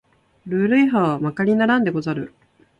[0.47, 2.33] ルール違反はまかなりならんでござる